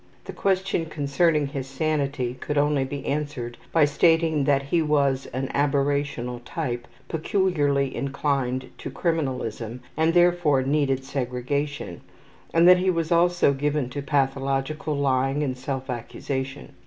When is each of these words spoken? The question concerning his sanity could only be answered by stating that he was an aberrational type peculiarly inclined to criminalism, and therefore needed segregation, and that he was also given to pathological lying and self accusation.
The 0.25 0.33
question 0.33 0.87
concerning 0.87 1.45
his 1.45 1.67
sanity 1.67 2.33
could 2.39 2.57
only 2.57 2.83
be 2.83 3.05
answered 3.05 3.55
by 3.71 3.85
stating 3.85 4.45
that 4.45 4.63
he 4.63 4.81
was 4.81 5.27
an 5.27 5.47
aberrational 5.49 6.41
type 6.43 6.87
peculiarly 7.07 7.95
inclined 7.95 8.71
to 8.79 8.89
criminalism, 8.89 9.81
and 9.95 10.15
therefore 10.15 10.63
needed 10.63 11.03
segregation, 11.03 12.01
and 12.51 12.67
that 12.67 12.79
he 12.79 12.89
was 12.89 13.11
also 13.11 13.53
given 13.53 13.91
to 13.91 14.01
pathological 14.01 14.95
lying 14.95 15.43
and 15.43 15.55
self 15.55 15.87
accusation. 15.87 16.73